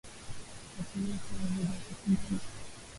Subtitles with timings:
[0.77, 2.45] Wakati huu si mzuri ata kidogo